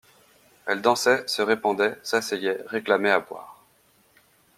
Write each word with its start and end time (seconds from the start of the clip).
Elle 0.65 0.81
dansait, 0.81 1.27
se 1.27 1.43
répandait, 1.43 1.95
s'asseyait, 2.01 2.63
réclamait 2.69 3.11
à 3.11 3.19
boire. 3.19 3.63